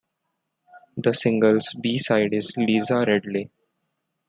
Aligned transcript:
The 0.97 1.13
single's 1.13 1.75
B-side 1.79 2.33
is 2.33 2.57
"Liza 2.57 3.05
Radley". 3.07 3.51